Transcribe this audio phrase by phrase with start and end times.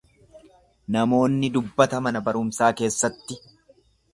[0.95, 3.39] Namoonni dubbata mana barumsaa keessatti.